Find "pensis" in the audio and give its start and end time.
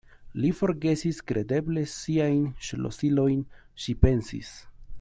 4.07-4.51